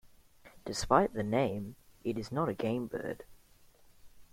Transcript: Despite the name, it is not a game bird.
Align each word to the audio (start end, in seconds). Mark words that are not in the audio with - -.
Despite 0.65 1.13
the 1.13 1.21
name, 1.21 1.75
it 2.03 2.17
is 2.17 2.31
not 2.31 2.49
a 2.49 2.55
game 2.55 2.87
bird. 2.87 3.23